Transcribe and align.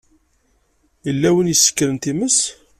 Yella 1.05 1.29
win 1.33 1.51
i 1.51 1.53
isekren 1.55 1.97
times. 2.03 2.37